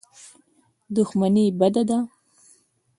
دښمني 0.95 1.45
بده 1.59 1.81
ده. 1.89 1.99